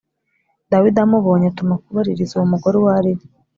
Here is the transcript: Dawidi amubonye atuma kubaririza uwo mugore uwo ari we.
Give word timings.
Dawidi 0.71 0.99
amubonye 1.05 1.45
atuma 1.51 1.75
kubaririza 1.83 2.33
uwo 2.35 2.45
mugore 2.51 2.75
uwo 2.77 2.89
ari 2.97 3.11
we. 3.17 3.23